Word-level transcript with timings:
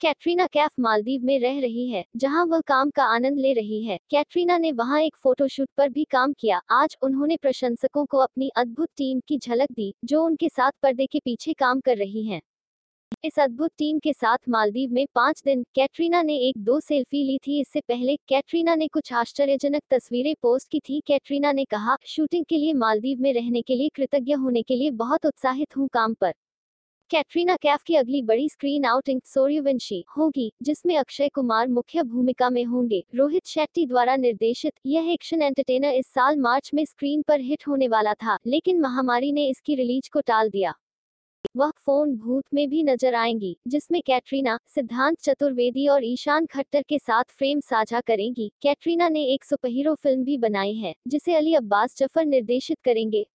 कैटरीना 0.00 0.46
कैफ 0.46 0.70
मालदीव 0.80 1.22
में 1.24 1.38
रह 1.40 1.60
रही 1.60 1.88
है, 1.90 2.04
जहाँ 2.16 2.44
वह 2.46 2.60
काम 2.60 2.90
का 2.90 3.04
आनंद 3.04 3.38
ले 3.38 3.52
रही 3.52 3.82
है। 3.84 3.98
कैटरीना 4.10 4.58
ने 4.58 4.72
वहाँ 4.72 5.00
एक 5.00 5.16
फोटोशूट 5.16 5.68
पर 5.76 5.88
भी 5.88 6.04
काम 6.04 6.32
किया। 6.32 6.60
आज 6.70 6.96
उन्होंने 7.02 7.36
प्रशंसकों 7.36 8.04
को 8.06 8.18
अपनी 8.18 8.48
अद्भुत 8.56 8.88
टीम 8.96 9.20
की 9.28 9.38
झलक 9.38 9.72
दी, 9.72 9.92
जो 10.04 10.24
उनके 10.24 10.48
साथ 10.48 10.72
पर्दे 10.82 11.06
के 11.06 11.18
पीछे 11.18 11.52
काम 11.52 11.80
कर 11.80 11.96
रही 11.96 12.26
हैं। 12.26 12.40
इस 13.24 13.38
अद्भुत 13.38 13.70
टीम 13.78 13.98
के 13.98 14.12
साथ 14.12 14.48
मालदीव 14.48 14.92
में 14.92 15.06
पाँच 15.14 15.42
दिन 15.44 15.62
कैटरीना 15.74 16.22
ने 16.22 16.36
एक 16.38 16.58
दो 16.58 16.80
सेल्फी 16.80 17.24
ली 17.24 17.38
थी। 17.38 17.60
इससे 17.60 17.80
पहले 17.80 18.16
कैटरीना 18.28 18.74
ने 18.74 18.88
कुछ 18.88 19.12
आश्चर्यजनक 19.12 19.82
तस्वीरें 19.90 20.34
पोस्ट 20.42 20.70
की 20.70 20.80
थी। 20.80 21.02
कैटरीना 21.06 21.52
ने 21.52 21.64
कहा, 21.64 21.96
शूटिंग 22.06 22.44
के 22.44 22.56
लिए 22.56 22.72
मालदीव 22.72 23.20
में 23.20 23.32
रहने 23.32 23.62
के 23.62 23.74
लिए 23.74 23.88
कृतज्ञ 23.88 24.34
होने 24.34 24.62
के 24.62 24.76
लिए 24.76 24.90
बहुत 24.90 25.26
उत्साहित 25.26 25.76
हूँ 25.76 25.88
काम 25.88 26.14
पर। 26.14 26.34
कैटरीना 27.10 27.54
कैफ 27.56 27.82
की 27.82 27.94
अगली 27.96 28.20
बड़ी 28.22 28.48
स्क्रीन 28.48 28.84
आउटिंग 28.84 29.20
सोर्यवंशी 29.24 30.02
होगी, 30.16 30.50
जिसमें 30.62 30.96
अक्षय 30.96 31.28
कुमार 31.28 31.68
मुख्य 31.68 32.02
भूमिका 32.02 32.48
में 32.50 32.64
होंगे। 32.64 33.02
रोहित 33.14 33.46
शेट्टी 33.46 33.84
द्वारा 33.86 34.16
निर्देशित 34.16 34.72
यह 34.86 35.10
एक्शन 35.12 35.42
एंटरटेनर 35.42 35.94
इस 35.94 36.06
साल 36.06 36.36
मार्च 36.36 36.70
में 36.74 36.84
स्क्रीन 36.84 37.22
पर 37.22 37.40
हिट 37.40 37.66
होने 37.68 37.88
वाला 37.88 38.14
था, 38.14 38.36
लेकिन 38.46 38.80
महामारी 38.80 39.30
ने 39.32 39.46
इसकी 39.48 39.74
रिलीज़ 39.74 40.10
को 40.12 40.20
टाल 40.20 40.50
दिया। 40.50 40.74
वह 41.56 41.70
फ़ोन 41.78 42.16
भूत 42.16 42.44
में 42.54 42.68
भी 42.68 42.82
नज़र 42.82 43.14
आएँगी, 43.14 43.56
जिसमें 43.68 44.00
कैटरीना, 44.06 44.58
सिद्धांत 44.66 45.18
चतुर्वेदी 45.20 45.86
और 45.88 46.04
ईशान 46.04 46.46
खट्टर 46.46 46.82
के 46.82 46.98
साथ 46.98 47.24
फ्रेम 47.30 47.60
साझा 47.60 48.00
करेंगी। 48.00 48.50
कैटरीना 48.62 49.08
ने 49.08 49.24
एक 49.24 49.44
सुपरहीरो 49.44 49.94
फ़िल्म 49.94 50.24
भी 50.24 50.38
बनाई 50.38 50.74
है, 50.74 50.94
जिसे 51.08 51.34
अली 51.34 51.54
अब्बास 51.54 51.96
ज़फ़र 51.98 52.24
निर्देशित 52.24 52.78
करेंगे। 52.84 53.26